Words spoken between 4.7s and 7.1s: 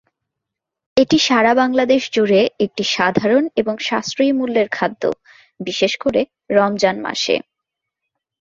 খাদ্য, বিশেষ করে রমজান